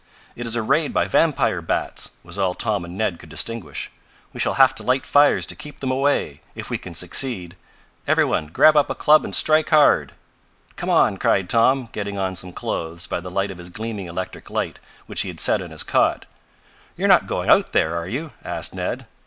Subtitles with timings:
[0.35, 3.91] "It is a raid by vampire bats!" was all Tom and Ned could distinguish.
[4.33, 7.55] "We shall have to light fires to keep them away, if we can succeed.
[8.07, 10.13] Every one grab up a club and strike hard!"
[10.75, 14.49] "Come on!" cried Tom, getting on some clothes by the light of his gleaming electric
[14.49, 16.25] light which he had set on his cot.
[16.97, 19.05] "You're not going out there, are you?" asked Ned.